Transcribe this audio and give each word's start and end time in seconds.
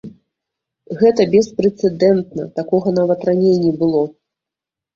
Гэта 1.01 1.21
беспрэцэдэнтна, 1.35 2.47
такога 2.59 2.97
нават 2.99 3.29
раней 3.31 3.55
не 3.69 3.77
было. 3.85 4.05